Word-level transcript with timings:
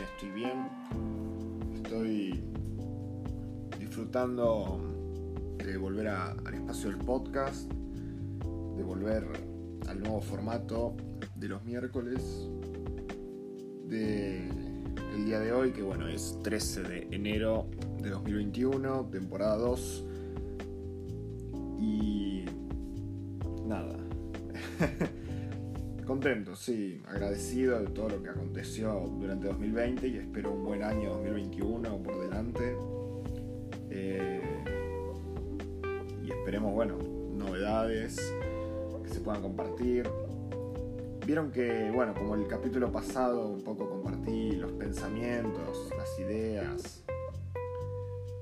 estoy 0.00 0.30
bien. 0.30 0.68
Estoy 1.74 2.42
disfrutando 3.78 4.80
de 5.58 5.76
volver 5.76 6.08
al 6.08 6.54
espacio 6.54 6.90
del 6.90 6.98
podcast, 6.98 7.70
de 7.70 8.82
volver 8.82 9.26
al 9.88 10.00
nuevo 10.00 10.20
formato 10.20 10.96
de 11.36 11.48
los 11.48 11.64
miércoles, 11.64 12.48
de 13.86 14.48
día 15.24 15.40
de 15.40 15.52
hoy, 15.52 15.72
que 15.72 15.82
bueno, 15.82 16.08
es 16.08 16.38
13 16.42 16.82
de 16.82 17.08
enero 17.10 17.66
de 18.00 18.10
2021, 18.10 19.08
temporada 19.10 19.56
2. 19.56 20.04
Y 21.80 22.31
Contento, 26.22 26.54
sí, 26.54 27.02
agradecido 27.08 27.80
de 27.80 27.86
todo 27.88 28.10
lo 28.10 28.22
que 28.22 28.28
aconteció 28.28 28.92
durante 29.18 29.48
2020 29.48 30.06
y 30.06 30.18
espero 30.18 30.52
un 30.52 30.64
buen 30.64 30.84
año 30.84 31.14
2021 31.14 32.00
por 32.00 32.20
delante. 32.20 32.76
Eh, 33.90 34.40
y 36.22 36.30
esperemos, 36.30 36.72
bueno, 36.74 36.96
novedades 37.32 38.20
que 39.02 39.08
se 39.08 39.18
puedan 39.18 39.42
compartir. 39.42 40.08
Vieron 41.26 41.50
que, 41.50 41.90
bueno, 41.92 42.14
como 42.14 42.36
el 42.36 42.46
capítulo 42.46 42.92
pasado 42.92 43.48
un 43.48 43.64
poco 43.64 43.90
compartí 43.90 44.52
los 44.52 44.70
pensamientos, 44.74 45.90
las 45.98 46.20
ideas. 46.20 47.02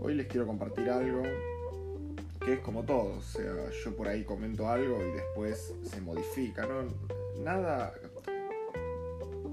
Hoy 0.01 0.17
les 0.17 0.27
quiero 0.27 0.47
compartir 0.47 0.91
algo 0.91 1.23
que 2.45 2.53
es 2.55 2.61
como 2.61 2.83
todo, 2.83 3.17
o 3.17 3.23
sea, 3.23 3.71
yo 3.71 3.97
por 3.97 4.07
ahí 4.07 4.23
comento 4.25 4.69
algo 4.69 4.99
y 5.03 5.13
después 5.13 5.75
se 5.83 6.01
modifica, 6.03 6.67
¿no? 6.67 7.20
Nada, 7.43 7.95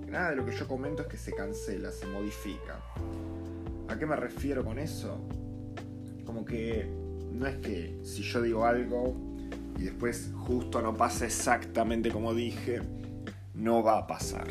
nada 0.10 0.32
de 0.32 0.36
lo 0.36 0.46
que 0.46 0.52
yo 0.52 0.68
comento 0.68 1.04
es 1.04 1.08
que 1.08 1.18
se 1.18 1.34
cancela, 1.34 1.92
se 1.92 2.06
modifica. 2.06 2.82
¿A 3.88 3.98
qué 3.98 4.06
me 4.06 4.18
refiero 4.18 4.66
con 4.66 4.78
eso? 4.78 5.18
Como 6.26 6.44
que 6.44 6.90
no 7.32 7.48
es 7.48 7.58
que 7.58 7.98
si 8.04 8.24
yo 8.24 8.42
digo 8.42 8.66
algo 8.66 9.16
y 9.78 9.84
después 9.84 10.32
justo 10.36 10.82
no 10.82 10.96
pasa 10.96 11.26
exactamente 11.26 12.12
como 12.12 12.34
dije, 12.34 12.82
no 13.54 13.82
va 13.84 14.00
a 14.00 14.08
pasar. 14.08 14.48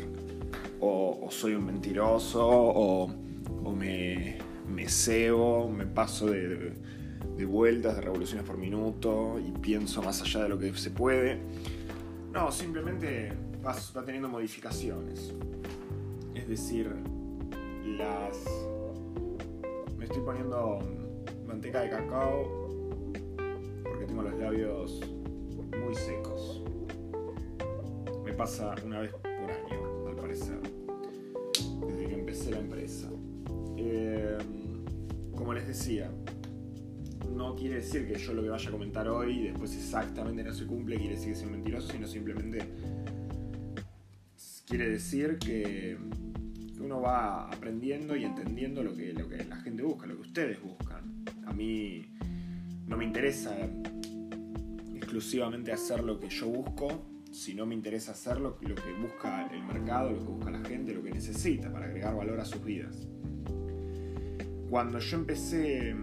O, 0.79 1.27
soy 1.29 1.53
un 1.53 1.65
mentiroso, 1.65 2.47
o, 2.47 3.07
me, 3.75 4.39
me 4.67 4.89
cebo, 4.89 5.69
me 5.69 5.85
paso 5.85 6.27
de, 6.27 6.73
de, 7.35 7.45
vueltas, 7.45 7.95
de 7.95 8.01
revoluciones 8.01 8.45
por 8.45 8.57
minuto 8.57 9.39
y 9.39 9.51
pienso 9.59 10.01
más 10.01 10.21
allá 10.21 10.43
de 10.43 10.49
lo 10.49 10.57
que 10.57 10.73
se 10.73 10.89
puede. 10.89 11.39
No, 12.31 12.51
simplemente 12.51 13.33
va, 13.65 13.75
va 13.95 14.05
teniendo 14.05 14.29
modificaciones. 14.29 15.33
Es 16.33 16.47
decir, 16.47 16.93
las... 17.97 18.43
Me 19.97 20.05
estoy 20.05 20.21
poniendo 20.21 20.79
manteca 21.47 21.81
de 21.81 21.89
cacao 21.89 23.11
porque 23.83 24.05
tengo 24.05 24.21
los 24.21 24.37
labios 24.37 25.01
muy 25.83 25.95
secos 25.95 26.61
pasa 28.37 28.75
una 28.85 28.99
vez 28.99 29.11
por 29.13 29.49
año, 29.49 30.07
al 30.07 30.15
parecer, 30.15 30.59
desde 31.87 32.07
que 32.07 32.13
empecé 32.13 32.51
la 32.51 32.59
empresa. 32.59 33.09
Eh, 33.77 34.37
como 35.35 35.53
les 35.53 35.67
decía, 35.67 36.11
no 37.37 37.55
quiere 37.55 37.75
decir 37.75 38.07
que 38.07 38.17
yo 38.17 38.33
lo 38.33 38.41
que 38.41 38.49
vaya 38.49 38.67
a 38.67 38.71
comentar 38.71 39.07
hoy 39.07 39.43
después 39.43 39.75
exactamente 39.75 40.43
no 40.43 40.53
se 40.53 40.65
cumple, 40.65 40.97
quiere 40.97 41.15
decir 41.15 41.33
que 41.33 41.39
soy 41.39 41.49
mentiroso, 41.49 41.91
sino 41.91 42.07
simplemente 42.07 42.59
quiere 44.65 44.89
decir 44.89 45.37
que 45.37 45.97
uno 46.79 46.99
va 46.99 47.47
aprendiendo 47.47 48.15
y 48.15 48.25
entendiendo 48.25 48.83
lo 48.83 48.95
que, 48.95 49.13
lo 49.13 49.29
que 49.29 49.45
la 49.45 49.57
gente 49.57 49.83
busca, 49.83 50.07
lo 50.07 50.15
que 50.15 50.21
ustedes 50.21 50.61
buscan. 50.61 51.23
A 51.45 51.53
mí 51.53 52.05
no 52.87 52.97
me 52.97 53.05
interesa 53.05 53.55
exclusivamente 54.95 55.71
hacer 55.71 56.03
lo 56.03 56.19
que 56.19 56.29
yo 56.29 56.47
busco, 56.47 57.05
si 57.31 57.53
no 57.53 57.65
me 57.65 57.75
interesa 57.75 58.11
hacerlo, 58.11 58.57
lo 58.61 58.75
que 58.75 58.93
busca 58.93 59.47
el 59.53 59.63
mercado, 59.63 60.11
lo 60.11 60.19
que 60.19 60.31
busca 60.31 60.51
la 60.51 60.61
gente, 60.61 60.93
lo 60.93 61.03
que 61.03 61.11
necesita 61.11 61.71
para 61.71 61.85
agregar 61.85 62.15
valor 62.15 62.39
a 62.39 62.45
sus 62.45 62.63
vidas. 62.63 63.07
Cuando 64.69 64.99
yo 64.99 65.17
empecé 65.17 65.95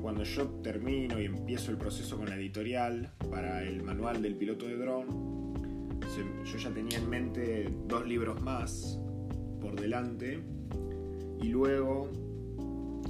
cuando 0.00 0.24
yo 0.24 0.46
termino 0.62 1.20
y 1.20 1.24
empiezo 1.24 1.70
el 1.70 1.78
proceso 1.78 2.16
con 2.16 2.28
la 2.28 2.36
editorial 2.36 3.10
para 3.30 3.62
el 3.62 3.82
manual 3.82 4.20
del 4.20 4.36
piloto 4.36 4.66
de 4.66 4.76
dron, 4.76 5.06
yo 6.44 6.58
ya 6.58 6.70
tenía 6.70 6.98
en 6.98 7.08
mente 7.08 7.72
dos 7.86 8.06
libros 8.06 8.42
más 8.42 8.98
por 9.60 9.80
delante 9.80 10.40
y 11.40 11.48
luego 11.48 12.10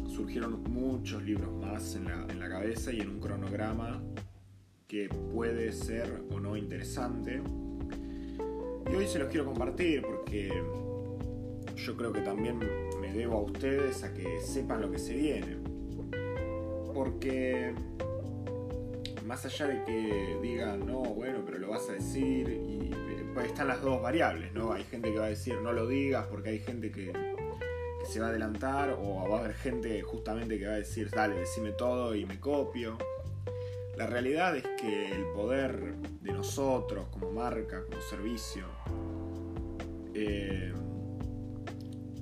surgieron 0.06 0.62
muchos 0.70 1.22
libros 1.25 1.53
más 1.54 1.97
en 1.97 2.04
la 2.38 2.49
cabeza 2.49 2.93
y 2.93 3.00
en 3.00 3.10
un 3.10 3.20
cronograma 3.20 4.03
que 4.87 5.09
puede 5.09 5.72
ser 5.72 6.22
o 6.31 6.38
no 6.38 6.56
interesante. 6.56 7.43
Y 8.91 8.94
hoy 8.94 9.06
se 9.06 9.19
los 9.19 9.28
quiero 9.28 9.47
compartir 9.47 10.03
porque 10.03 10.53
yo 11.75 11.97
creo 11.97 12.12
que 12.12 12.20
también 12.20 12.59
me 13.00 13.12
debo 13.12 13.38
a 13.38 13.43
ustedes 13.43 14.04
a 14.04 14.12
que 14.12 14.41
sepan 14.41 14.82
lo 14.82 14.91
que 14.91 14.99
se 14.99 15.16
viene. 15.16 15.62
Porque 17.03 17.75
más 19.27 19.45
allá 19.45 19.67
de 19.67 19.83
que 19.83 20.39
digan, 20.41 20.87
no, 20.87 21.01
bueno, 21.01 21.41
pero 21.45 21.59
lo 21.59 21.71
vas 21.71 21.89
a 21.89 21.95
decir, 21.95 22.49
y 22.49 22.95
pues 23.35 23.47
están 23.47 23.67
las 23.67 23.83
dos 23.83 24.01
variables, 24.01 24.53
¿no? 24.53 24.73
Hay 24.73 24.85
gente 24.85 25.12
que 25.12 25.19
va 25.19 25.25
a 25.25 25.31
decir, 25.31 25.57
no 25.61 25.73
lo 25.73 25.89
digas, 25.89 26.29
porque 26.31 26.51
hay 26.51 26.61
gente 26.61 26.93
que, 26.93 27.12
se 28.05 28.21
va 28.21 28.27
a 28.27 28.29
adelantar, 28.29 28.97
o 29.01 29.29
va 29.29 29.39
a 29.39 29.41
haber 29.41 29.55
gente 29.55 30.01
justamente 30.03 30.61
que 30.61 30.67
va 30.69 30.75
a 30.75 30.77
decir, 30.77 31.11
dale, 31.11 31.35
decime 31.35 31.73
todo 31.73 32.15
y 32.15 32.25
me 32.25 32.39
copio. 32.39 32.97
La 33.97 34.07
realidad 34.07 34.57
es 34.57 34.65
que 34.81 35.11
el 35.11 35.25
poder 35.35 35.97
de 36.21 36.33
nosotros 36.33 37.09
como 37.09 37.33
marca, 37.33 37.83
como 37.85 38.01
servicio, 38.01 38.67
eh, 40.15 40.73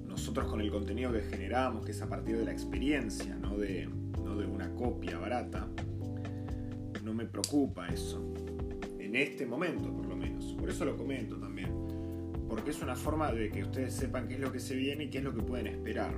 nosotros 0.06 0.46
con 0.48 0.62
el 0.62 0.70
contenido 0.70 1.12
que 1.12 1.20
generamos, 1.20 1.84
que 1.84 1.92
es 1.92 2.00
a 2.00 2.08
partir 2.08 2.38
de 2.38 2.46
la 2.46 2.52
experiencia, 2.52 3.34
no 3.34 3.58
de, 3.58 3.99
de 4.40 4.46
una 4.46 4.74
copia 4.74 5.18
barata, 5.18 5.68
no 7.04 7.14
me 7.14 7.26
preocupa 7.26 7.88
eso. 7.88 8.32
En 8.98 9.16
este 9.16 9.46
momento, 9.46 9.92
por 9.92 10.06
lo 10.06 10.16
menos. 10.16 10.54
Por 10.58 10.70
eso 10.70 10.84
lo 10.84 10.96
comento 10.96 11.36
también. 11.36 11.70
Porque 12.48 12.70
es 12.70 12.82
una 12.82 12.96
forma 12.96 13.32
de 13.32 13.50
que 13.50 13.62
ustedes 13.62 13.94
sepan 13.94 14.28
qué 14.28 14.34
es 14.34 14.40
lo 14.40 14.52
que 14.52 14.60
se 14.60 14.74
viene 14.74 15.04
y 15.04 15.10
qué 15.10 15.18
es 15.18 15.24
lo 15.24 15.34
que 15.34 15.42
pueden 15.42 15.66
esperar. 15.66 16.14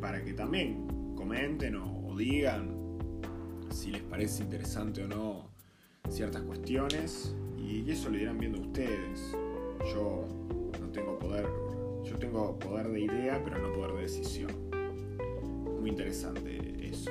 Para 0.00 0.22
que 0.24 0.32
también 0.32 1.14
comenten 1.16 1.76
o, 1.76 2.08
o 2.08 2.16
digan 2.16 2.76
si 3.70 3.90
les 3.90 4.02
parece 4.02 4.42
interesante 4.42 5.02
o 5.04 5.08
no 5.08 5.50
ciertas 6.08 6.42
cuestiones 6.42 7.34
y 7.58 7.90
eso 7.90 8.10
lo 8.10 8.18
irán 8.18 8.38
viendo 8.38 8.60
ustedes. 8.60 9.36
Yo 9.92 10.26
no 10.80 10.88
tengo 10.92 11.18
poder, 11.18 11.46
yo 12.04 12.16
tengo 12.18 12.58
poder 12.58 12.88
de 12.88 13.00
idea 13.00 13.42
pero 13.44 13.58
no 13.58 13.72
poder 13.72 13.96
de 13.96 14.02
decisión. 14.02 14.50
Muy 15.80 15.90
interesante 15.90 16.88
eso. 16.88 17.10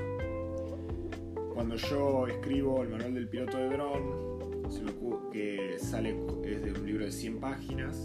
Cuando 1.55 1.77
yo 1.77 2.27
escribo 2.27 2.83
el 2.83 2.89
manual 2.89 3.15
del 3.15 3.29
piloto 3.29 3.57
de 3.57 3.69
dron, 3.69 4.35
que 5.31 5.77
sale 5.79 6.15
es 6.45 6.61
de 6.63 6.71
un 6.71 6.85
libro 6.85 7.03
de 7.03 7.11
100 7.11 7.39
páginas, 7.39 7.97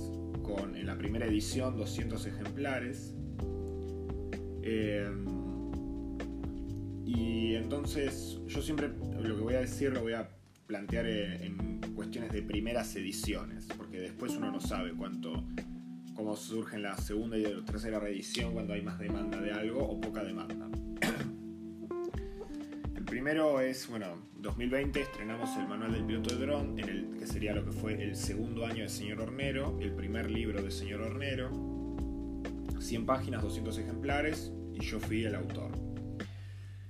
con 0.42 0.74
en 0.74 0.86
la 0.86 0.96
primera 0.96 1.26
edición 1.26 1.76
200 1.76 2.26
ejemplares. 2.26 3.14
Eh, 4.62 5.08
y 7.04 7.54
entonces 7.54 8.40
yo 8.46 8.62
siempre 8.62 8.88
lo 9.20 9.36
que 9.36 9.42
voy 9.42 9.54
a 9.54 9.60
decir 9.60 9.92
lo 9.92 10.02
voy 10.02 10.14
a 10.14 10.28
plantear 10.66 11.06
en, 11.06 11.80
cuestiones 11.96 12.32
de 12.32 12.42
primeras 12.42 12.94
ediciones, 12.96 13.66
porque 13.76 13.98
después 13.98 14.32
uno 14.36 14.50
no 14.50 14.60
sabe 14.60 14.92
cuánto, 14.94 15.44
cómo 16.14 16.34
surge 16.34 16.76
en 16.76 16.82
la 16.82 16.96
segunda 16.96 17.36
y 17.36 17.42
la 17.42 17.64
tercera 17.64 17.98
reedición 17.98 18.54
cuando 18.54 18.72
hay 18.72 18.80
más 18.80 18.98
demanda 18.98 19.38
de 19.40 19.52
algo 19.52 19.84
o 19.84 20.00
poca 20.00 20.24
demanda. 20.24 20.69
El 23.10 23.16
primero 23.16 23.60
es, 23.60 23.88
bueno, 23.88 24.06
2020 24.36 25.00
estrenamos 25.00 25.56
el 25.56 25.66
manual 25.66 25.90
del 25.90 26.04
piloto 26.04 26.32
de 26.32 26.46
dron, 26.46 26.78
en 26.78 26.88
el 26.88 27.16
que 27.18 27.26
sería 27.26 27.52
lo 27.52 27.64
que 27.64 27.72
fue 27.72 28.00
el 28.00 28.14
segundo 28.14 28.64
año 28.64 28.84
de 28.84 28.88
Señor 28.88 29.20
Hornero, 29.20 29.76
el 29.80 29.90
primer 29.96 30.30
libro 30.30 30.62
de 30.62 30.70
Señor 30.70 31.00
Hornero, 31.00 31.50
100 32.78 33.06
páginas, 33.06 33.42
200 33.42 33.78
ejemplares, 33.78 34.52
y 34.74 34.84
yo 34.84 35.00
fui 35.00 35.24
el 35.24 35.34
autor. 35.34 35.72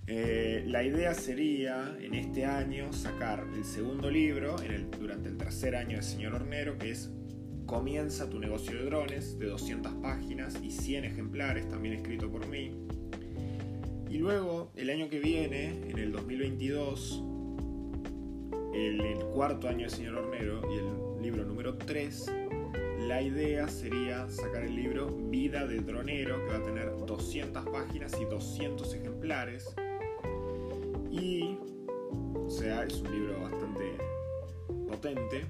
Eh, 0.07 0.63
la 0.67 0.85
idea 0.85 1.15
sería 1.15 1.97
en 1.99 2.13
este 2.13 2.45
año 2.45 2.93
sacar 2.93 3.47
el 3.55 3.65
segundo 3.65 4.11
libro 4.11 4.57
durante 5.01 5.31
el 5.31 5.39
tercer 5.39 5.75
año 5.75 5.97
de 5.97 6.03
Señor 6.03 6.35
Hornero, 6.35 6.77
que 6.77 6.91
es 6.91 7.11
Comienza 7.65 8.29
tu 8.29 8.39
negocio 8.39 8.77
de 8.77 8.85
drones, 8.85 9.39
de 9.39 9.47
200 9.47 9.95
páginas 10.03 10.61
y 10.63 10.71
100 10.71 11.07
ejemplares, 11.07 11.67
también 11.67 11.95
escrito 11.95 12.31
por 12.31 12.47
mí. 12.47 12.90
Y 14.11 14.19
luego, 14.19 14.73
el 14.75 14.91
año 14.91 15.09
que 15.09 15.21
viene, 15.21 15.89
en 15.89 15.97
el 15.97 16.11
2022, 16.11 17.23
el, 18.75 19.19
cuarto 19.33 19.69
año 19.69 19.85
de 19.85 19.91
Señor 19.91 20.17
Hornero 20.17 20.63
y 20.69 20.79
el 20.79 21.23
libro 21.23 21.45
número 21.45 21.79
3, 21.79 22.27
la 23.07 23.23
idea 23.23 23.69
sería 23.69 24.29
sacar 24.29 24.65
el 24.65 24.75
libro 24.75 25.07
Vida 25.07 25.65
de 25.65 25.79
Dronero, 25.79 26.45
que 26.45 26.51
va 26.51 26.57
a 26.57 26.63
tener 26.65 26.91
200 27.07 27.69
páginas 27.69 28.21
y 28.21 28.25
200 28.25 28.95
ejemplares. 28.95 29.77
Y, 31.13 31.57
o 32.35 32.51
sea, 32.51 32.83
es 32.83 33.01
un 33.01 33.13
libro 33.13 33.41
bastante 33.41 33.97
potente. 34.89 35.45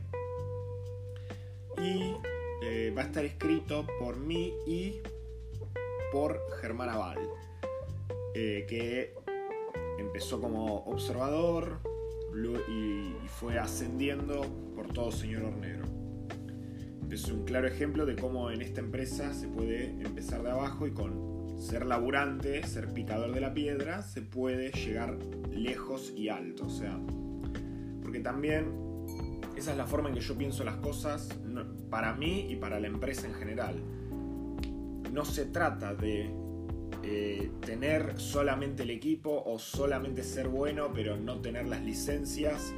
Y 1.83 2.15
eh, 2.63 2.93
va 2.95 3.03
a 3.03 3.07
estar 3.07 3.25
escrito 3.25 3.87
por 3.99 4.19
mí 4.19 4.53
y 4.67 5.01
por 6.13 6.39
Germán 6.61 6.91
Aval, 6.91 7.19
eh, 8.35 8.67
que 8.69 9.15
empezó 9.99 10.41
como 10.41 10.85
observador 10.85 11.81
y 12.69 13.27
fue 13.27 13.59
ascendiendo 13.59 14.43
por 14.75 14.89
todo 14.93 15.11
señor 15.13 15.45
hornero. 15.45 15.85
Es 17.11 17.29
un 17.31 17.45
claro 17.45 17.67
ejemplo 17.67 18.07
de 18.07 18.17
cómo 18.17 18.51
en 18.51 18.63
esta 18.63 18.81
empresa 18.81 19.35
se 19.35 19.49
puede 19.49 19.91
empezar 20.01 20.43
de 20.43 20.51
abajo 20.51 20.87
y 20.87 20.93
con 20.93 21.59
ser 21.59 21.85
laburante, 21.85 22.63
ser 22.67 22.93
picador 22.95 23.33
de 23.33 23.41
la 23.41 23.53
piedra, 23.53 24.03
se 24.03 24.23
puede 24.23 24.71
llegar 24.71 25.19
lejos 25.53 26.13
y 26.17 26.29
alto. 26.29 26.67
O 26.67 26.71
sea, 26.71 26.99
porque 28.03 28.21
también 28.21 28.73
esa 29.57 29.73
es 29.73 29.77
la 29.77 29.87
forma 29.87 30.09
en 30.09 30.15
que 30.15 30.21
yo 30.21 30.39
pienso 30.39 30.65
las 30.65 30.77
cosas 30.77 31.29
para 31.91 32.15
mí 32.15 32.47
y 32.49 32.57
para 32.57 32.81
la 32.81 32.87
empresa 32.87 33.27
en 33.27 33.35
general. 33.35 33.83
No 35.13 35.25
se 35.25 35.47
trata 35.47 35.95
de 35.95 36.33
eh, 37.03 37.51
tener 37.65 38.19
solamente 38.21 38.83
el 38.83 38.91
equipo 38.91 39.43
o 39.45 39.59
solamente 39.59 40.23
ser 40.23 40.49
bueno 40.49 40.91
pero 40.95 41.17
no 41.17 41.41
tener 41.41 41.67
las 41.67 41.83
licencias. 41.83 42.75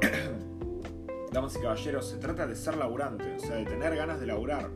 Damas 1.32 1.56
y 1.56 1.60
caballeros, 1.60 2.10
se 2.10 2.18
trata 2.18 2.46
de 2.46 2.54
ser 2.54 2.76
laburante, 2.76 3.36
o 3.36 3.38
sea, 3.38 3.56
de 3.56 3.64
tener 3.64 3.96
ganas 3.96 4.20
de 4.20 4.26
laburar. 4.26 4.70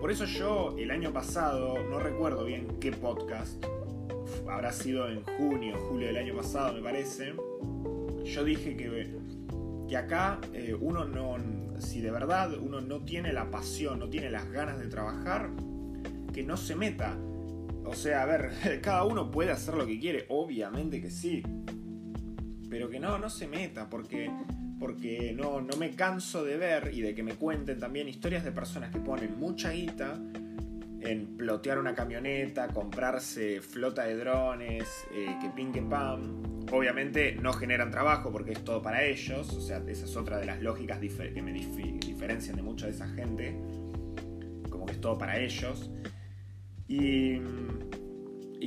Por 0.00 0.10
eso 0.10 0.24
yo 0.24 0.76
el 0.78 0.90
año 0.92 1.12
pasado, 1.12 1.82
no 1.82 1.98
recuerdo 1.98 2.44
bien 2.44 2.78
qué 2.80 2.92
podcast, 2.92 3.62
habrá 4.48 4.72
sido 4.72 5.08
en 5.08 5.22
junio, 5.22 5.76
julio 5.88 6.06
del 6.06 6.16
año 6.16 6.36
pasado 6.36 6.72
me 6.72 6.80
parece, 6.80 7.34
yo 8.24 8.44
dije 8.44 8.76
que, 8.76 9.16
que 9.88 9.96
acá 9.96 10.40
eh, 10.54 10.76
uno 10.78 11.04
no, 11.04 11.36
si 11.80 12.00
de 12.00 12.10
verdad 12.10 12.52
uno 12.58 12.80
no 12.80 13.04
tiene 13.04 13.32
la 13.32 13.50
pasión, 13.50 13.98
no 13.98 14.08
tiene 14.08 14.30
las 14.30 14.50
ganas 14.50 14.78
de 14.78 14.86
trabajar, 14.86 15.50
que 16.32 16.42
no 16.42 16.56
se 16.56 16.76
meta. 16.76 17.18
O 17.90 17.94
sea, 17.94 18.22
a 18.22 18.26
ver, 18.26 18.80
cada 18.82 19.04
uno 19.04 19.32
puede 19.32 19.50
hacer 19.50 19.74
lo 19.74 19.84
que 19.84 19.98
quiere, 19.98 20.24
obviamente 20.28 21.00
que 21.00 21.10
sí. 21.10 21.42
Pero 22.70 22.88
que 22.88 23.00
no, 23.00 23.18
no 23.18 23.28
se 23.28 23.48
meta, 23.48 23.90
porque, 23.90 24.30
porque 24.78 25.34
no, 25.36 25.60
no 25.60 25.76
me 25.76 25.90
canso 25.96 26.44
de 26.44 26.56
ver 26.56 26.90
y 26.94 27.00
de 27.00 27.16
que 27.16 27.24
me 27.24 27.34
cuenten 27.34 27.80
también 27.80 28.08
historias 28.08 28.44
de 28.44 28.52
personas 28.52 28.92
que 28.92 29.00
ponen 29.00 29.36
mucha 29.40 29.72
guita 29.72 30.20
en 31.00 31.36
plotear 31.36 31.80
una 31.80 31.92
camioneta, 31.92 32.68
comprarse 32.68 33.60
flota 33.60 34.04
de 34.04 34.16
drones, 34.16 34.86
eh, 35.12 35.36
que 35.40 35.50
pin 35.50 35.72
que 35.72 35.82
pam. 35.82 36.42
Obviamente 36.70 37.34
no 37.42 37.52
generan 37.52 37.90
trabajo 37.90 38.30
porque 38.30 38.52
es 38.52 38.62
todo 38.62 38.80
para 38.80 39.02
ellos, 39.02 39.52
o 39.52 39.60
sea, 39.60 39.82
esa 39.88 40.04
es 40.04 40.16
otra 40.16 40.38
de 40.38 40.46
las 40.46 40.62
lógicas 40.62 41.00
que 41.00 41.42
me 41.42 41.52
diferencian 41.52 42.54
de 42.54 42.62
mucha 42.62 42.86
de 42.86 42.92
esa 42.92 43.08
gente, 43.08 43.60
como 44.70 44.86
que 44.86 44.92
es 44.92 45.00
todo 45.00 45.18
para 45.18 45.40
ellos. 45.40 45.90
Y, 46.90 47.38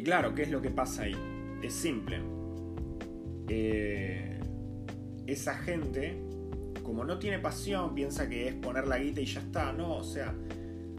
claro, 0.01 0.33
¿qué 0.33 0.43
es 0.43 0.51
lo 0.51 0.61
que 0.61 0.69
pasa 0.69 1.03
ahí? 1.03 1.15
Es 1.61 1.73
simple. 1.73 2.21
Eh, 3.49 4.39
esa 5.27 5.55
gente, 5.55 6.17
como 6.83 7.03
no 7.03 7.19
tiene 7.19 7.39
pasión, 7.39 7.93
piensa 7.93 8.29
que 8.29 8.47
es 8.47 8.55
poner 8.55 8.87
la 8.87 8.97
guita 8.97 9.19
y 9.19 9.25
ya 9.25 9.41
está, 9.41 9.73
no, 9.73 9.97
o 9.97 10.03
sea, 10.05 10.33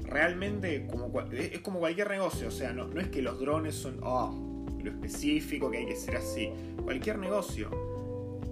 realmente 0.03 0.87
como, 0.87 1.19
es 1.33 1.59
como 1.61 1.79
cualquier 1.79 2.11
negocio, 2.11 2.49
o 2.49 2.51
sea, 2.51 2.75
no, 2.75 2.89
no 2.89 3.01
es 3.01 3.09
que 3.09 3.23
los 3.23 3.41
drones 3.41 3.75
son 3.75 4.01
oh, 4.03 4.67
lo 4.83 4.91
específico, 4.91 5.71
que 5.71 5.79
hay 5.79 5.87
que 5.87 5.97
ser 5.97 6.17
así. 6.17 6.51
Cualquier 6.83 7.19
negocio, 7.19 7.71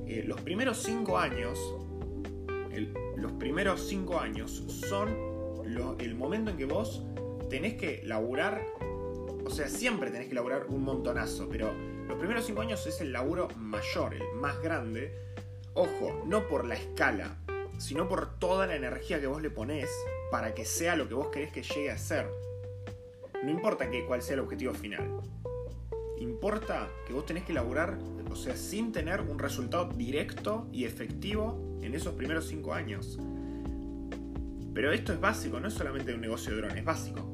eh, 0.06 0.24
los 0.26 0.40
primeros 0.40 0.82
cinco 0.82 1.18
años, 1.18 1.58
los 3.16 3.32
primeros 3.32 3.86
cinco 3.86 4.18
años 4.18 4.64
son 4.88 5.10
el 5.98 6.14
momento 6.14 6.50
en 6.50 6.56
que 6.56 6.64
vos 6.64 7.02
tenés 7.52 7.74
que 7.74 8.00
laburar, 8.06 8.66
o 9.44 9.50
sea, 9.50 9.68
siempre 9.68 10.10
tenés 10.10 10.26
que 10.26 10.34
laburar 10.34 10.68
un 10.70 10.82
montonazo, 10.82 11.50
pero 11.50 11.70
los 12.08 12.16
primeros 12.16 12.46
cinco 12.46 12.62
años 12.62 12.86
es 12.86 13.02
el 13.02 13.12
laburo 13.12 13.48
mayor, 13.58 14.14
el 14.14 14.22
más 14.40 14.58
grande. 14.62 15.12
Ojo, 15.74 16.22
no 16.24 16.48
por 16.48 16.64
la 16.64 16.76
escala, 16.76 17.36
sino 17.76 18.08
por 18.08 18.38
toda 18.38 18.66
la 18.66 18.74
energía 18.74 19.20
que 19.20 19.26
vos 19.26 19.42
le 19.42 19.50
ponés 19.50 19.90
para 20.30 20.54
que 20.54 20.64
sea 20.64 20.96
lo 20.96 21.06
que 21.08 21.12
vos 21.12 21.28
querés 21.28 21.52
que 21.52 21.62
llegue 21.62 21.90
a 21.90 21.98
ser. 21.98 22.26
No 23.44 23.50
importa 23.50 23.90
que, 23.90 24.06
cuál 24.06 24.22
sea 24.22 24.32
el 24.32 24.40
objetivo 24.40 24.72
final. 24.72 25.20
Importa 26.20 26.88
que 27.06 27.12
vos 27.12 27.26
tenés 27.26 27.44
que 27.44 27.52
laburar, 27.52 27.98
o 28.30 28.34
sea, 28.34 28.56
sin 28.56 28.92
tener 28.92 29.20
un 29.20 29.38
resultado 29.38 29.90
directo 29.92 30.68
y 30.72 30.86
efectivo 30.86 31.78
en 31.82 31.94
esos 31.94 32.14
primeros 32.14 32.46
cinco 32.46 32.72
años. 32.72 33.18
Pero 34.72 34.90
esto 34.90 35.12
es 35.12 35.20
básico, 35.20 35.60
no 35.60 35.68
es 35.68 35.74
solamente 35.74 36.14
un 36.14 36.22
negocio 36.22 36.52
de 36.52 36.62
drones, 36.62 36.78
es 36.78 36.84
básico. 36.84 37.31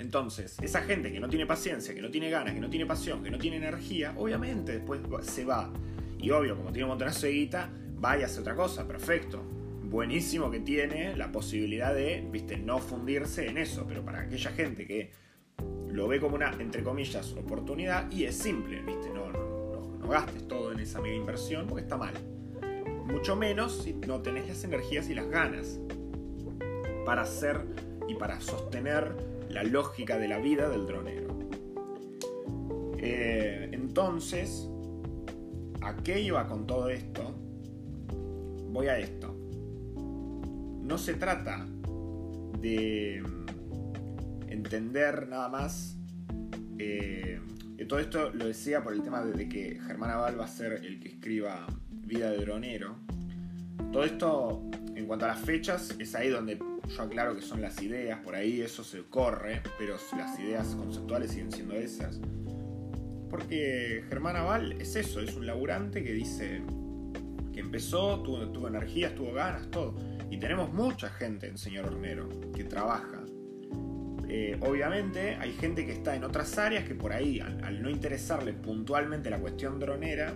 Entonces, 0.00 0.56
esa 0.62 0.82
gente 0.82 1.12
que 1.12 1.20
no 1.20 1.28
tiene 1.28 1.46
paciencia, 1.46 1.94
que 1.94 2.02
no 2.02 2.10
tiene 2.10 2.30
ganas, 2.30 2.54
que 2.54 2.60
no 2.60 2.70
tiene 2.70 2.86
pasión, 2.86 3.22
que 3.22 3.30
no 3.30 3.38
tiene 3.38 3.58
energía, 3.58 4.14
obviamente 4.16 4.72
después 4.72 5.00
se 5.22 5.44
va. 5.44 5.70
Y 6.18 6.30
obvio, 6.30 6.56
como 6.56 6.72
tiene 6.72 6.84
un 6.84 6.90
montonazo 6.90 7.26
de 7.26 7.32
guita, 7.32 7.70
va 8.02 8.18
y 8.18 8.22
hace 8.22 8.40
otra 8.40 8.54
cosa, 8.54 8.86
perfecto 8.88 9.60
buenísimo 9.90 10.50
que 10.50 10.60
tiene 10.60 11.16
la 11.16 11.32
posibilidad 11.32 11.92
de, 11.92 12.24
viste, 12.30 12.56
no 12.56 12.78
fundirse 12.78 13.48
en 13.48 13.58
eso, 13.58 13.84
pero 13.88 14.04
para 14.04 14.20
aquella 14.20 14.52
gente 14.52 14.86
que 14.86 15.10
lo 15.88 16.06
ve 16.06 16.20
como 16.20 16.36
una, 16.36 16.52
entre 16.60 16.84
comillas, 16.84 17.32
oportunidad, 17.32 18.10
y 18.10 18.24
es 18.24 18.36
simple, 18.36 18.80
viste, 18.82 19.10
no, 19.10 19.30
no, 19.32 20.08
gastes 20.08 20.46
todo 20.46 20.72
en 20.72 20.80
esa 20.80 21.00
mega 21.00 21.16
inversión 21.16 21.66
porque 21.66 21.82
está 21.82 21.96
mal. 21.96 22.14
Mucho 23.06 23.34
menos 23.34 23.82
si 23.82 23.92
no 23.94 24.20
tenés 24.22 24.46
las 24.48 24.62
energías 24.62 25.08
y 25.08 25.14
las 25.14 25.28
ganas 25.28 25.80
para 27.04 27.22
hacer 27.22 27.60
y 28.08 28.14
para 28.14 28.40
sostener 28.40 29.16
la 29.50 29.62
lógica 29.62 30.18
de 30.18 30.28
la 30.28 30.38
vida 30.38 30.68
del 30.68 30.86
dronero. 30.86 31.38
Eh, 32.98 33.68
entonces, 33.72 34.68
¿a 35.82 35.96
qué 35.96 36.20
iba 36.20 36.46
con 36.46 36.66
todo 36.66 36.88
esto? 36.88 37.34
Voy 38.72 38.86
a 38.88 38.98
esto 38.98 39.40
no 40.90 40.98
se 40.98 41.14
trata 41.14 41.64
de 42.60 43.22
mm, 43.22 44.50
entender 44.50 45.28
nada 45.28 45.48
más. 45.48 45.96
Eh, 46.78 47.40
todo 47.88 48.00
esto 48.00 48.30
lo 48.30 48.46
decía 48.46 48.82
por 48.82 48.92
el 48.92 49.02
tema 49.02 49.24
de 49.24 49.48
que 49.48 49.78
Germán 49.86 50.10
Aval 50.10 50.38
va 50.38 50.46
a 50.46 50.48
ser 50.48 50.84
el 50.84 50.98
que 50.98 51.10
escriba 51.10 51.64
Vida 51.90 52.32
de 52.32 52.38
Dronero. 52.38 52.96
Todo 53.92 54.02
esto, 54.02 54.68
en 54.96 55.06
cuanto 55.06 55.26
a 55.26 55.28
las 55.28 55.38
fechas, 55.38 55.94
es 56.00 56.16
ahí 56.16 56.28
donde 56.28 56.58
yo 56.94 57.02
aclaro 57.02 57.34
que 57.34 57.42
son 57.42 57.60
las 57.62 57.80
ideas, 57.82 58.20
por 58.20 58.34
ahí 58.34 58.60
eso 58.60 58.84
se 58.84 59.02
corre, 59.02 59.62
pero 59.78 59.96
las 60.16 60.38
ideas 60.38 60.74
conceptuales 60.74 61.30
siguen 61.30 61.52
siendo 61.52 61.74
esas. 61.74 62.20
Porque 63.28 64.04
Germán 64.08 64.36
Aval 64.36 64.72
es 64.80 64.96
eso, 64.96 65.20
es 65.20 65.34
un 65.36 65.46
laburante 65.46 66.02
que 66.02 66.12
dice 66.12 66.62
que 67.52 67.60
empezó, 67.60 68.20
tuvo, 68.22 68.68
energías, 68.68 69.14
tuvo 69.14 69.32
ganas, 69.32 69.70
todo 69.70 69.94
y 70.30 70.38
tenemos 70.38 70.72
mucha 70.72 71.10
gente 71.10 71.48
en 71.48 71.58
Señor 71.58 71.86
Hornero 71.86 72.28
que 72.54 72.64
trabaja. 72.64 73.24
Eh, 74.28 74.56
obviamente 74.60 75.34
hay 75.34 75.52
gente 75.52 75.84
que 75.84 75.92
está 75.92 76.14
en 76.14 76.22
otras 76.22 76.56
áreas 76.56 76.84
que 76.84 76.94
por 76.94 77.12
ahí, 77.12 77.40
al, 77.40 77.82
no 77.82 77.90
interesarle 77.90 78.52
puntualmente 78.52 79.28
la 79.28 79.40
cuestión 79.40 79.80
dronera, 79.80 80.32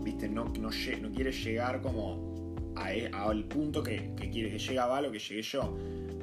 ¿viste? 0.00 0.28
No, 0.28 0.44
no 0.44 1.12
quiere 1.12 1.32
llegar 1.32 1.80
como 1.80 2.27
e, 2.86 3.10
al 3.12 3.44
punto 3.44 3.82
que, 3.82 4.14
quiere 4.16 4.50
que 4.50 4.58
llegue 4.58 4.78
a 4.78 5.00
lo 5.00 5.10
que 5.10 5.18
llegue 5.18 5.42
yo. 5.42 5.76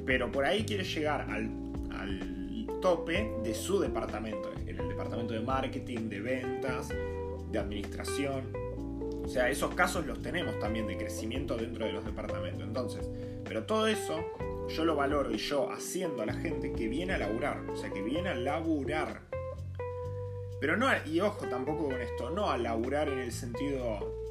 Pero 0.04 0.30
por 0.30 0.44
ahí 0.44 0.64
quiere 0.64 0.84
llegar 0.84 1.22
al, 1.22 1.50
al 1.90 2.66
tope 2.80 3.32
de 3.42 3.54
su 3.54 3.80
departamento, 3.80 4.52
en 4.66 4.78
el 4.78 4.88
departamento 4.88 5.34
de 5.34 5.40
marketing, 5.40 6.08
de 6.08 6.20
ventas, 6.20 6.88
de 7.50 7.58
administración. 7.58 8.52
O 9.24 9.28
sea, 9.28 9.50
esos 9.50 9.74
casos 9.74 10.06
los 10.06 10.22
tenemos 10.22 10.58
también 10.60 10.86
de 10.86 10.96
crecimiento 10.96 11.56
dentro 11.56 11.84
de 11.84 11.92
los 11.92 12.04
departamentos. 12.04 12.62
Entonces, 12.62 13.08
pero 13.44 13.64
todo 13.64 13.86
eso 13.88 14.24
yo 14.68 14.84
lo 14.84 14.96
valoro 14.96 15.32
y 15.32 15.38
yo 15.38 15.70
haciendo 15.70 16.22
a 16.22 16.26
la 16.26 16.34
gente 16.34 16.72
que 16.72 16.88
viene 16.88 17.14
a 17.14 17.18
laburar, 17.18 17.58
o 17.70 17.76
sea, 17.76 17.90
que 17.90 18.02
viene 18.02 18.28
a 18.28 18.34
laburar. 18.34 19.22
Pero 20.60 20.76
no, 20.76 20.86
y 21.04 21.20
ojo 21.20 21.46
tampoco 21.46 21.84
con 21.84 22.00
esto, 22.00 22.30
no 22.30 22.50
a 22.50 22.56
laburar 22.56 23.08
en 23.08 23.18
el 23.18 23.32
sentido 23.32 24.25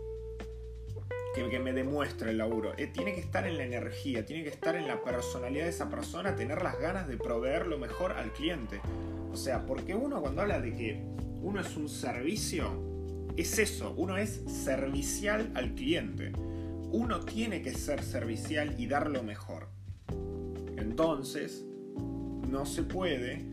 que, 1.35 1.59
me 1.59 1.73
demuestra 1.73 2.29
el 2.29 2.37
laburo. 2.37 2.73
Eh, 2.77 2.87
tiene 2.87 3.13
que 3.13 3.19
estar 3.19 3.45
en 3.45 3.57
la 3.57 3.65
energía, 3.65 4.25
tiene 4.25 4.43
que 4.43 4.49
estar 4.49 4.75
en 4.75 4.87
la 4.87 5.03
personalidad 5.03 5.65
de 5.65 5.69
esa 5.69 5.89
persona, 5.89 6.35
tener 6.35 6.61
las 6.63 6.79
ganas 6.79 7.07
de 7.07 7.17
proveer 7.17 7.67
lo 7.67 7.77
mejor 7.77 8.13
al 8.13 8.31
cliente. 8.31 8.79
O 9.31 9.35
sea, 9.35 9.65
porque 9.65 9.93
uno 9.93 10.21
cuando 10.21 10.41
habla 10.41 10.61
de 10.61 10.73
que 10.73 11.03
uno 11.41 11.59
es 11.59 11.75
un 11.75 11.89
servicio, 11.89 12.71
es 13.35 13.59
eso, 13.59 13.93
uno 13.97 14.17
es 14.17 14.41
servicial 14.47 15.51
al 15.55 15.75
cliente. 15.75 16.31
Uno 16.91 17.19
tiene 17.19 17.61
que 17.61 17.73
ser 17.73 18.01
servicial 18.01 18.75
y 18.77 18.87
dar 18.87 19.09
lo 19.09 19.21
mejor. 19.21 19.67
Entonces, 20.77 21.65
no 22.49 22.65
se 22.65 22.83
puede 22.83 23.43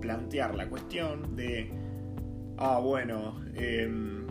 plantear 0.00 0.54
la 0.54 0.68
cuestión 0.68 1.34
de, 1.34 1.70
ah, 2.58 2.78
bueno, 2.78 3.42
em, 3.54 4.23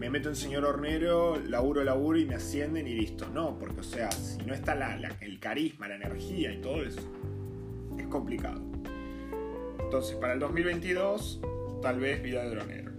me 0.00 0.08
meto 0.08 0.30
en 0.30 0.34
señor 0.34 0.64
hornero, 0.64 1.36
laburo, 1.36 1.84
laburo 1.84 2.18
y 2.18 2.24
me 2.24 2.34
ascienden 2.34 2.86
y 2.86 2.94
listo. 2.94 3.28
No, 3.28 3.58
porque 3.58 3.80
o 3.80 3.82
sea, 3.82 4.10
si 4.10 4.38
no 4.46 4.54
está 4.54 4.72
el 5.20 5.38
carisma, 5.38 5.88
la 5.88 5.96
energía 5.96 6.50
y 6.54 6.58
todo 6.62 6.82
eso, 6.82 7.02
es 7.98 8.06
complicado. 8.06 8.62
Entonces, 9.78 10.16
para 10.16 10.32
el 10.32 10.38
2022, 10.40 11.42
tal 11.82 12.00
vez 12.00 12.22
vida 12.22 12.42
de 12.44 12.48
dronero. 12.48 12.90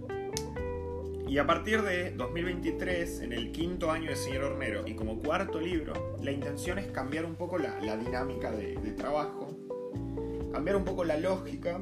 Y 1.26 1.38
a 1.38 1.46
partir 1.46 1.82
de 1.82 2.12
2023, 2.12 3.22
en 3.22 3.32
el 3.32 3.50
quinto 3.50 3.90
año 3.90 4.10
de 4.10 4.16
Señor 4.16 4.44
Hornero 4.44 4.86
y 4.86 4.94
como 4.94 5.18
cuarto 5.18 5.60
libro, 5.60 6.16
la 6.22 6.30
intención 6.30 6.78
es 6.78 6.86
cambiar 6.86 7.24
un 7.24 7.34
poco 7.34 7.58
la, 7.58 7.80
dinámica 7.96 8.52
de, 8.52 8.76
de, 8.76 8.92
trabajo, 8.92 9.48
cambiar 10.52 10.76
un 10.76 10.84
poco 10.84 11.02
la 11.02 11.16
lógica 11.16 11.80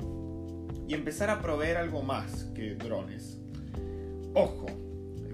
y 0.89 0.95
empezar 0.95 1.29
a 1.29 1.43
proveer 1.43 1.77
algo 1.77 2.01
más 2.01 2.45
que 2.55 2.75
drones. 2.77 3.39
Ojo, 4.33 4.80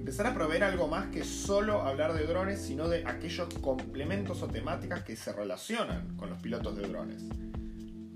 empezar 0.07 0.29
a 0.29 0.35
proveer 0.35 0.63
algo 0.63 0.87
más 0.87 1.09
que 1.09 1.25
solo 1.25 1.83
hablar 1.83 2.15
de 2.15 2.29
drones, 2.29 2.61
sino 2.61 2.87
de 2.87 3.05
aquellos 3.05 3.53
complementos 3.55 4.41
o 4.41 4.47
temáticas 4.47 5.03
que 5.03 5.17
se 5.17 5.33
relacionan 5.33 6.17
con 6.17 6.31
los 6.31 6.39
pilotos 6.39 6.77
de 6.77 6.87
drones. 6.87 7.25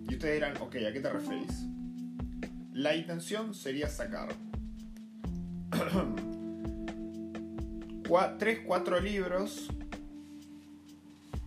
Y 0.08 0.14
ustedes 0.14 0.34
dirán, 0.34 0.56
ok, 0.58 0.76
¿a 0.88 0.92
qué 0.92 1.00
te 1.00 1.10
referís? 1.10 1.66
La 2.72 2.94
intención 2.94 3.54
sería 3.54 3.88
sacar 3.88 4.28
3, 8.38 8.60
4 8.64 9.00
libros 9.00 9.68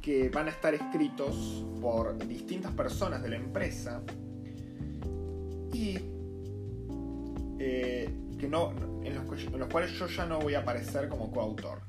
que 0.01 0.27
van 0.27 0.47
a 0.47 0.49
estar 0.49 0.73
escritos 0.73 1.63
por 1.79 2.17
distintas 2.27 2.73
personas 2.73 3.23
de 3.23 3.29
la 3.29 3.37
empresa 3.37 4.01
y 5.71 5.99
eh, 7.59 8.09
que 8.37 8.49
no, 8.49 8.73
en 9.41 9.59
los, 9.59 9.69
cuales 9.69 9.91
yo 9.91 10.07
ya 10.07 10.25
no 10.25 10.39
voy 10.39 10.55
a 10.55 10.59
aparecer 10.59 11.09
como 11.09 11.31
coautor. 11.31 11.81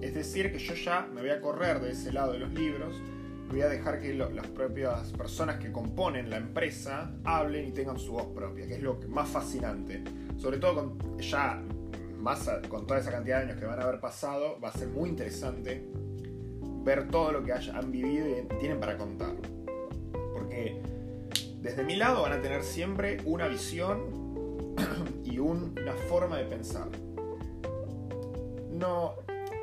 Es 0.00 0.14
decir, 0.14 0.52
que 0.52 0.58
yo 0.58 0.74
ya 0.74 1.06
me 1.12 1.20
voy 1.20 1.30
a 1.30 1.40
correr 1.40 1.80
de 1.80 1.92
ese 1.92 2.12
lado 2.12 2.32
de 2.32 2.38
los 2.38 2.52
libros, 2.52 3.00
voy 3.50 3.62
a 3.62 3.68
dejar 3.68 4.00
que 4.00 4.14
las 4.14 4.46
propias 4.48 5.12
personas 5.12 5.56
que 5.56 5.70
componen 5.70 6.30
la 6.30 6.36
empresa 6.36 7.10
hablen 7.24 7.68
y 7.68 7.72
tengan 7.72 7.98
su 7.98 8.12
voz 8.12 8.26
propia, 8.34 8.66
que 8.66 8.74
es 8.74 8.82
lo 8.82 8.98
más 9.08 9.28
fascinante. 9.28 10.02
Sobre 10.38 10.58
todo 10.58 10.74
con 10.74 11.18
ya 11.18 11.62
con 12.68 12.86
toda 12.86 12.98
esa 12.98 13.12
cantidad 13.12 13.38
de 13.38 13.44
años 13.44 13.60
que 13.60 13.66
van 13.66 13.78
a 13.78 13.84
haber 13.84 14.00
pasado, 14.00 14.58
va 14.60 14.70
a 14.70 14.72
ser 14.72 14.88
muy 14.88 15.08
interesante 15.08 15.86
ver 16.82 17.08
todo 17.08 17.30
lo 17.30 17.44
que 17.44 17.52
han 17.52 17.92
vivido 17.92 18.26
y 18.28 18.58
tienen 18.58 18.80
para 18.80 18.96
contar. 18.96 19.36
Porque 20.32 20.80
desde 21.62 21.84
mi 21.84 21.94
lado 21.94 22.22
van 22.22 22.32
a 22.32 22.42
tener 22.42 22.64
siempre 22.64 23.18
una 23.24 23.46
visión 23.46 24.26
una 25.38 25.92
forma 26.08 26.38
de 26.38 26.44
pensar. 26.44 26.88
No, 28.70 29.14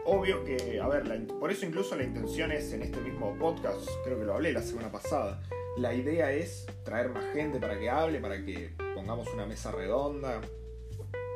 obvio 0.06 0.44
que, 0.44 0.80
a 0.80 0.88
ver, 0.88 1.27
por 1.39 1.51
eso 1.51 1.65
incluso 1.65 1.96
la 1.96 2.03
intención 2.03 2.51
es 2.51 2.74
en 2.74 2.82
este 2.82 3.00
mismo 3.00 3.36
podcast, 3.38 3.88
creo 4.03 4.20
que 4.20 4.25
lo 4.25 4.34
hablé 4.34 4.51
la 4.53 4.62
semana 4.62 4.92
pasada, 4.92 5.42
la 5.77 5.94
idea 5.94 6.32
es 6.32 6.65
traer 6.84 7.10
más 7.10 7.25
gente 7.34 7.60
para 7.60 7.80
que 7.80 7.89
hable, 7.89 8.20
para 8.20 8.44
que 8.44 8.72
pongamos 8.96 9.27
una 9.34 9.46
mesa 9.46 9.72
redonda, 9.72 10.42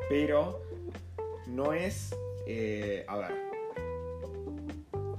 pero 0.10 0.62
no 1.48 1.74
es, 1.74 2.16
eh, 2.46 3.06
a 3.08 3.18
ver, 3.18 3.32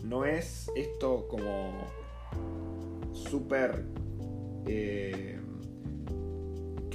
no 0.02 0.24
es 0.24 0.70
esto 0.74 1.26
como 1.28 1.86
súper... 3.12 3.84
Eh, 4.66 5.38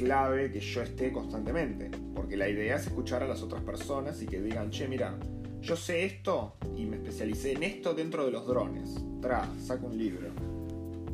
clave 0.03 0.51
que 0.51 0.60
yo 0.60 0.82
esté 0.82 1.12
constantemente, 1.12 1.89
porque 2.13 2.38
la 2.38 2.50
idea 2.50 2.75
es 2.75 2.88
escuchar 2.88 3.24
a 3.24 3.27
las 3.27 3.41
otras 3.41 3.63
personas 3.63 4.22
y 4.22 4.27
que 4.27 4.41
digan, 4.41 4.70
che, 4.70 4.88
mira, 4.88 5.17
yo 5.63 5.77
sé 5.77 6.03
esto 6.05 6.55
y 6.75 6.86
me 6.86 6.98
especialicé 6.98 7.53
en 7.53 7.63
esto 7.63 7.93
dentro 7.93 8.25
de 8.25 8.32
los 8.32 8.46
drones. 8.46 8.96
Tra, 9.22 9.48
saco 9.60 9.88
un 9.88 9.98
libro. 9.98 10.27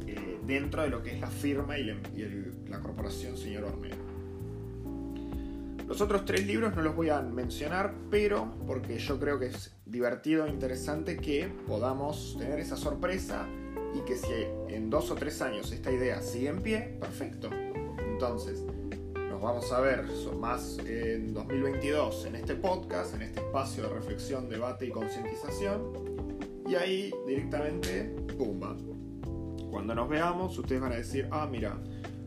Eh, 0.08 0.39
dentro 0.46 0.82
de 0.82 0.89
lo 0.89 1.03
que 1.03 1.13
es 1.13 1.20
la 1.20 1.27
firma 1.27 1.77
y, 1.77 1.84
la, 1.84 2.79
corporación 2.79 3.38
Señor 3.38 3.65
Hornero. 3.65 4.10
Los 5.88 6.01
otros 6.01 6.25
tres 6.25 6.46
libros 6.46 6.75
no 6.75 6.82
los 6.82 6.96
voy 6.96 7.10
a 7.10 7.22
mencionar, 7.22 7.94
pero 8.10 8.53
porque 8.65 8.98
yo 8.98 9.20
creo 9.20 9.39
que 9.39 9.48
es 9.48 9.75
divertido 9.86 10.46
e 10.46 10.50
interesante 10.50 11.18
que 11.18 11.48
podamos 11.68 12.36
tener 12.39 12.60
esa 12.60 12.77
sorpresa 12.77 13.48
y 13.96 14.01
que 14.01 14.15
si 14.15 14.27
en 14.68 14.89
dos 14.89 15.10
o 15.10 15.15
tres 15.15 15.41
años 15.41 15.72
esta 15.72 15.91
idea 15.91 16.22
sigue 16.22 16.50
en 16.50 16.62
pie, 16.62 16.98
perfecto. 17.00 17.50
Entonces, 18.00 18.63
nos 19.39 19.53
vamos 19.53 19.72
a 19.72 19.79
ver 19.79 20.03
más 20.38 20.77
en 20.86 21.34
2022 21.34 22.25
en 22.25 22.36
este 22.36 22.55
podcast, 22.55 23.15
en 23.15 23.22
este 23.22 23.39
espacio 23.39 23.84
de 23.84 23.89
reflexión, 23.89 24.50
debate 24.50 24.88
y 24.88 24.89
concientización. 24.89 25.93
Y 26.67 26.75
ahí 26.75 27.13
directamente, 27.25 28.13
¡pumba! 28.38 28.75
Cuando 29.72 29.96
nos 29.96 30.10
veamos, 30.10 30.58
ustedes 30.58 30.81
van 30.81 30.91
a 30.91 30.96
decir, 30.96 31.29
ah, 31.31 31.48
mira, 31.50 31.77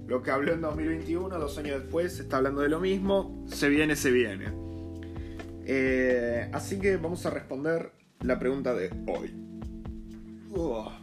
lo 0.06 0.22
que 0.22 0.30
habló 0.30 0.54
en 0.54 0.62
2021, 0.62 1.38
dos 1.38 1.58
años 1.58 1.82
después, 1.82 2.18
está 2.18 2.38
hablando 2.38 2.62
de 2.62 2.70
lo 2.70 2.80
mismo, 2.80 3.44
se 3.46 3.68
viene, 3.68 3.94
se 3.94 4.10
viene. 4.10 4.46
Eh, 5.66 6.48
así 6.54 6.78
que 6.78 6.96
vamos 6.96 7.26
a 7.26 7.30
responder 7.30 7.92
la 8.20 8.38
pregunta 8.38 8.72
de 8.72 8.88
hoy. 9.06 9.34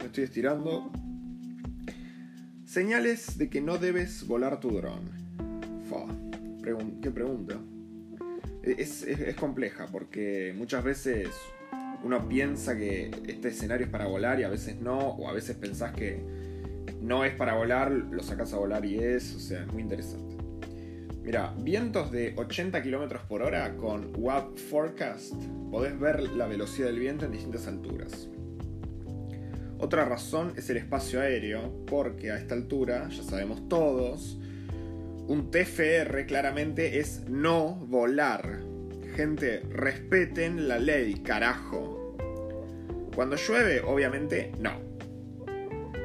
me 0.00 0.06
estoy 0.06 0.24
estirando. 0.24 0.90
Señales 2.64 3.38
de 3.38 3.48
que 3.48 3.60
no 3.60 3.78
debes 3.78 4.26
volar 4.26 4.58
tu 4.58 4.70
dron. 4.70 5.19
¿Qué 7.02 7.10
pregunta? 7.10 7.58
Es, 8.62 9.06
compleja 9.38 9.86
porque 9.90 10.54
muchas 10.56 10.84
veces 10.84 11.28
uno 12.04 12.28
piensa 12.28 12.76
que 12.76 13.10
este 13.26 13.48
escenario 13.48 13.86
es 13.86 13.90
para 13.92 14.06
volar 14.06 14.38
y 14.40 14.44
a 14.44 14.48
veces 14.48 14.80
no, 14.80 14.98
o 14.98 15.28
a 15.28 15.32
veces 15.32 15.56
pensás 15.56 15.92
que 15.92 16.22
no 17.00 17.24
es 17.24 17.34
para 17.34 17.54
volar, 17.54 17.90
lo 17.90 18.22
sacas 18.22 18.52
a 18.52 18.58
volar 18.58 18.84
y 18.84 18.98
es, 18.98 19.34
o 19.34 19.40
sea, 19.40 19.62
es 19.62 19.72
muy 19.72 19.82
interesante. 19.82 20.36
Mira, 21.22 21.54
vientos 21.58 22.10
de 22.10 22.34
80 22.36 22.82
km 22.82 23.20
por 23.26 23.42
hora 23.42 23.76
con 23.76 24.12
WAP 24.16 24.56
Forecast, 24.56 25.34
podés 25.70 25.98
ver 25.98 26.22
la 26.30 26.46
velocidad 26.46 26.88
del 26.88 26.98
viento 26.98 27.24
en 27.24 27.32
distintas 27.32 27.66
alturas. 27.66 28.28
Otra 29.78 30.04
razón 30.04 30.52
es 30.56 30.68
el 30.70 30.76
espacio 30.76 31.20
aéreo, 31.20 31.84
porque 31.86 32.30
a 32.30 32.38
esta 32.38 32.54
altura, 32.54 33.08
ya 33.08 33.22
sabemos 33.22 33.66
todos, 33.68 34.38
un 35.30 35.48
TFR 35.52 36.26
claramente 36.26 36.98
es 36.98 37.20
no 37.28 37.76
volar. 37.86 38.62
Gente, 39.14 39.60
respeten 39.70 40.66
la 40.66 40.80
ley, 40.80 41.22
carajo. 41.22 42.16
Cuando 43.14 43.36
llueve, 43.36 43.80
obviamente 43.80 44.50
no. 44.58 44.72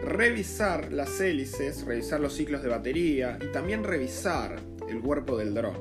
Revisar 0.03 0.93
las 0.93 1.19
hélices, 1.19 1.85
revisar 1.85 2.19
los 2.19 2.35
ciclos 2.35 2.61
de 2.61 2.69
batería 2.69 3.39
y 3.41 3.51
también 3.51 3.83
revisar 3.83 4.59
el 4.87 5.01
cuerpo 5.01 5.35
del 5.39 5.55
dron. 5.55 5.75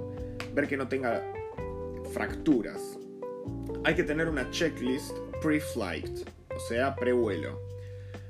Ver 0.55 0.67
que 0.67 0.79
no 0.79 0.89
tenga 0.89 1.23
fracturas. 2.15 2.99
Hay 3.85 3.95
que 3.95 4.05
tener 4.05 4.27
una 4.27 4.51
checklist 4.51 5.15
pre-flight, 5.43 6.31
o 6.49 6.61
sea, 6.61 6.95
pre-vuelo 6.95 7.75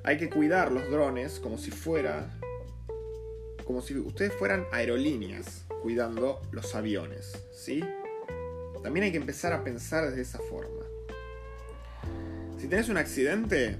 hay 0.04 0.18
que 0.18 0.28
cuidar 0.28 0.71
los 0.71 0.88
drones 0.90 1.40
como 1.40 1.56
si 1.56 1.71
fuera. 1.71 2.28
Como 3.64 3.83
si 3.83 3.97
ustedes 3.99 4.33
fueran 4.35 4.66
aerolíneas 4.73 5.64
cuidando 5.83 6.40
los 6.52 6.75
aviones, 6.75 7.33
¿sí? 7.52 7.83
También 8.83 9.04
hay 9.04 9.12
que 9.12 9.18
empezar 9.18 9.52
a 9.52 9.64
pensar 9.64 10.09
desde 10.09 10.23
esa 10.23 10.38
forma. 10.38 10.85
Si 12.59 12.68
tenés 12.68 12.88
un 12.88 12.97
accidente, 12.97 13.76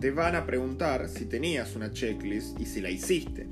te 0.00 0.10
van 0.10 0.36
a 0.36 0.46
preguntar 0.46 1.08
si 1.08 1.26
tenías 1.26 1.76
una 1.76 1.90
checklist 1.90 2.58
y 2.60 2.66
si 2.66 2.80
la 2.80 2.90
hiciste. 2.90 3.48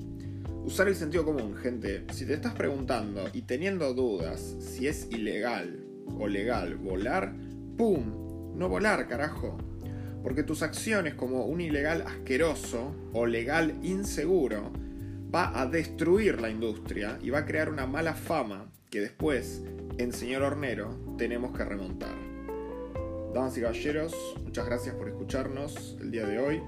Usar 0.64 0.88
el 0.88 0.96
sentido 0.96 1.24
común, 1.24 1.54
gente. 1.56 2.04
Si 2.12 2.26
te 2.26 2.34
estás 2.34 2.54
preguntando 2.54 3.28
y 3.32 3.42
teniendo 3.42 3.94
dudas 3.94 4.56
si 4.58 4.88
es 4.88 5.08
ilegal 5.10 5.84
o 6.18 6.26
legal 6.26 6.76
volar, 6.76 7.34
¡pum! 7.76 8.56
No 8.56 8.68
volar, 8.68 9.06
carajo. 9.06 9.58
Porque 10.22 10.42
tus 10.42 10.62
acciones 10.62 11.14
como 11.14 11.44
un 11.44 11.60
ilegal 11.60 12.02
asqueroso 12.06 12.94
o 13.12 13.26
legal 13.26 13.74
inseguro 13.82 14.72
va 15.34 15.60
a 15.60 15.66
destruir 15.66 16.40
la 16.40 16.50
industria 16.50 17.18
y 17.22 17.30
va 17.30 17.40
a 17.40 17.46
crear 17.46 17.68
una 17.68 17.86
mala 17.86 18.14
fama 18.14 18.70
que 18.90 19.00
después, 19.00 19.62
en 19.98 20.12
Señor 20.12 20.42
Hornero, 20.42 21.14
tenemos 21.18 21.56
que 21.56 21.64
remontar. 21.64 22.14
Damas 23.34 23.56
y 23.58 23.60
caballeros, 23.60 24.14
muchas 24.44 24.66
gracias 24.66 24.94
por 24.94 25.08
escucharnos 25.08 25.96
el 26.00 26.10
día 26.10 26.26
de 26.26 26.38
hoy. 26.38 26.62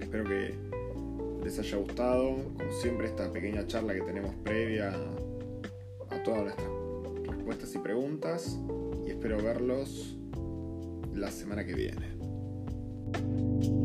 Espero 0.00 0.24
que 0.24 0.54
les 1.42 1.58
haya 1.58 1.76
gustado, 1.76 2.36
como 2.56 2.72
siempre, 2.80 3.06
esta 3.06 3.32
pequeña 3.32 3.66
charla 3.66 3.94
que 3.94 4.02
tenemos 4.02 4.34
previa 4.44 4.94
a 6.10 6.22
todas 6.22 6.44
nuestras 6.44 6.68
respuestas 7.26 7.74
y 7.74 7.78
preguntas. 7.78 8.58
Y 9.06 9.10
espero 9.10 9.42
verlos 9.42 10.16
la 11.12 11.30
semana 11.30 11.64
que 11.64 11.74
viene. 11.74 12.13
Thank 13.14 13.64
you. 13.64 13.83